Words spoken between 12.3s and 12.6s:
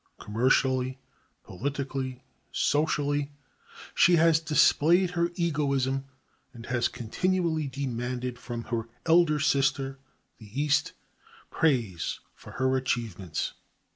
for